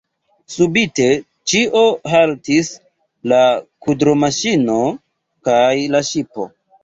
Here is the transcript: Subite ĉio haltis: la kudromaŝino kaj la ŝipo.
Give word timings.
Subite 0.51 1.03
ĉio 1.51 1.81
haltis: 2.13 2.71
la 3.33 3.43
kudromaŝino 3.87 4.79
kaj 5.51 5.71
la 5.97 6.05
ŝipo. 6.11 6.49